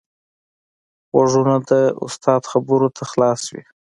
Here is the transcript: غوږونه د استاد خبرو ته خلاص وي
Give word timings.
غوږونه 1.11 1.55
د 1.69 1.71
استاد 2.05 2.41
خبرو 2.51 2.87
ته 2.95 3.03
خلاص 3.11 3.41
وي 3.51 3.63